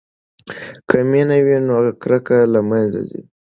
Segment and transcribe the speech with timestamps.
[0.89, 3.21] که مینه وي نو کرکه له منځه ځي.